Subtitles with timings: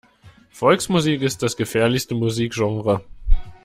[0.51, 3.03] Volksmusik ist das gefährlichste Musikgenre.